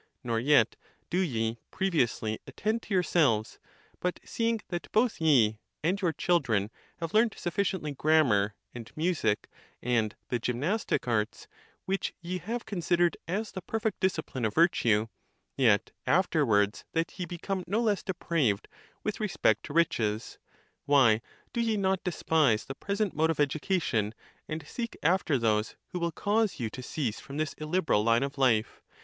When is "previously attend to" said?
1.69-2.93